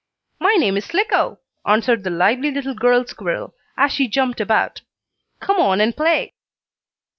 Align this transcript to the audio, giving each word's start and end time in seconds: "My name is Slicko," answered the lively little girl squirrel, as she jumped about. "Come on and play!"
"My 0.39 0.53
name 0.55 0.77
is 0.77 0.85
Slicko," 0.85 1.37
answered 1.63 2.03
the 2.03 2.09
lively 2.09 2.49
little 2.49 2.73
girl 2.73 3.05
squirrel, 3.05 3.53
as 3.77 3.91
she 3.91 4.07
jumped 4.07 4.41
about. 4.41 4.81
"Come 5.39 5.57
on 5.59 5.79
and 5.79 5.95
play!" 5.95 6.33